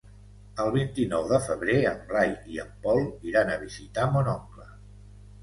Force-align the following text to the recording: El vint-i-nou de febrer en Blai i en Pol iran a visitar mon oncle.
El 0.61 0.69
vint-i-nou 0.75 1.27
de 1.31 1.39
febrer 1.47 1.75
en 1.89 1.99
Blai 2.13 2.33
i 2.55 2.59
en 2.65 2.73
Pol 2.87 3.03
iran 3.33 3.53
a 3.53 3.61
visitar 3.67 4.09
mon 4.17 4.33
oncle. 4.35 4.69